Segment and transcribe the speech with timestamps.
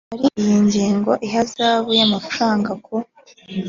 [0.11, 2.95] muri iyi ngingo ihazabu y amafaranga ku